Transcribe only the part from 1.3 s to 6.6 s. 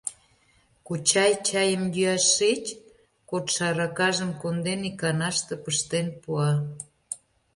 чайым йӱаш шич!— кодшо аракажым конден, иканаште пыштен пуа.